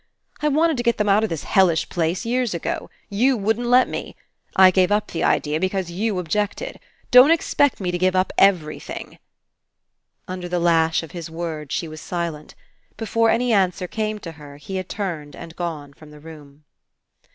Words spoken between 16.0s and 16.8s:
the room.